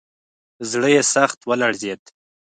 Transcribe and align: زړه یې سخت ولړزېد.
زړه 0.71 0.89
یې 0.95 1.01
سخت 1.13 1.39
ولړزېد. 1.49 2.01